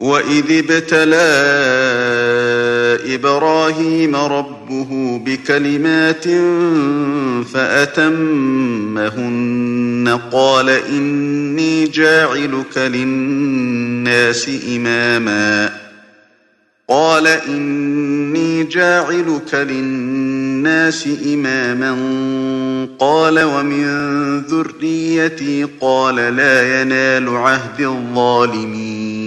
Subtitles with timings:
[0.00, 1.30] وإذ ابتلى
[3.14, 6.24] إبراهيم ربه بكلمات
[7.52, 9.00] فأتمهن
[10.32, 15.72] قال إني جاعلك للناس إماما
[16.88, 21.92] قال إني جاعلك للناس إماما
[22.98, 23.86] قال ومن
[24.40, 29.19] ذريتي قال لا ينال عهد الظالمين